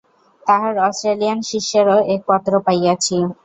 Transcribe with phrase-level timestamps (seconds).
[0.43, 3.17] তাঁহার অষ্ট্রেলিয়ান শিষ্যেরও এক পত্র পাইয়াছি।